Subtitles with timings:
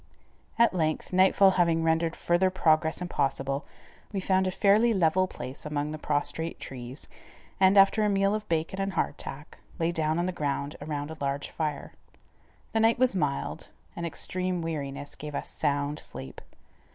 [0.57, 3.65] At length, nightfall having rendered farther progress impossible,
[4.11, 7.07] we found a fairly level place among the prostrate trees,
[7.59, 11.11] and, after a meal of bacon and hard tack, lay down on the ground around
[11.11, 11.93] a large fire.
[12.71, 16.41] The night was mild, and extreme weariness gave us sound sleep.